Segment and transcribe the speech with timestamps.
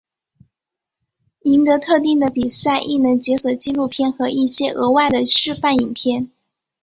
[1.43, 6.31] 赢得特定的比赛亦能解锁纪录片和一些额外的示范影片。